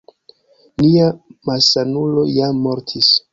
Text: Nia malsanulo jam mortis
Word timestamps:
Nia 0.85 1.09
malsanulo 1.49 2.25
jam 2.39 2.65
mortis 2.65 3.13